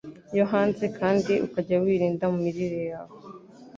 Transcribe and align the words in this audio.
yo 0.37 0.43
hanze, 0.51 0.85
kandi 0.99 1.33
ukajya 1.45 1.75
wirinda 1.83 2.25
mu 2.31 2.37
mirire 2.43 2.81
yawe. 2.91 3.15